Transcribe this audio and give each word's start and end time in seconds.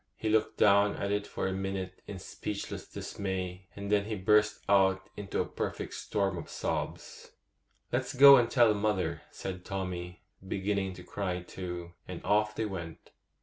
He 0.15 0.29
looked 0.29 0.57
down 0.57 0.95
at 0.95 1.11
it 1.11 1.27
for 1.27 1.45
a 1.47 1.53
minute 1.53 2.01
in 2.07 2.17
speechless 2.17 2.87
dismay, 2.87 3.67
and 3.75 3.91
then 3.91 4.05
he 4.05 4.15
burst 4.15 4.61
out 4.67 5.07
into 5.15 5.39
a 5.39 5.45
perfect 5.45 5.93
storm 5.93 6.39
of 6.39 6.49
sobs. 6.49 7.33
'Let's 7.91 8.15
go 8.15 8.35
and 8.37 8.49
tell 8.49 8.73
mother,' 8.73 9.21
said 9.29 9.63
Tommy, 9.63 10.23
beginning 10.47 10.93
to 10.93 11.03
cry 11.03 11.43
too; 11.43 11.93
and 12.07 12.19
off 12.25 12.55
they 12.55 12.65
went. 12.65 13.11